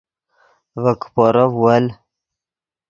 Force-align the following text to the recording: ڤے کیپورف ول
ڤے 0.81 0.93
کیپورف 1.01 1.51
ول 1.63 1.85